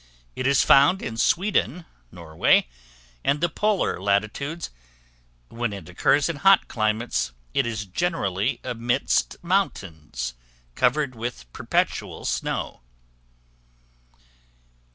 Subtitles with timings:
[0.35, 2.67] It is found in Sweden, Norway,
[3.23, 4.71] and the polar latitudes:
[5.49, 10.33] when it occurs in hot climates, it is generally amidst mountains,
[10.73, 12.81] covered with perpetual snow.